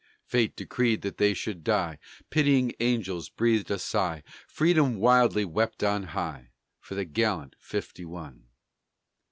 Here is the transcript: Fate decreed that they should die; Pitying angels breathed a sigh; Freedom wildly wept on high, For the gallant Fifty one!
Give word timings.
Fate 0.25 0.55
decreed 0.55 1.03
that 1.03 1.17
they 1.17 1.31
should 1.35 1.63
die; 1.63 1.99
Pitying 2.31 2.73
angels 2.79 3.29
breathed 3.29 3.69
a 3.69 3.77
sigh; 3.77 4.23
Freedom 4.47 4.95
wildly 4.95 5.45
wept 5.45 5.83
on 5.83 6.01
high, 6.17 6.49
For 6.79 6.95
the 6.95 7.05
gallant 7.05 7.55
Fifty 7.59 8.05
one! 8.05 8.45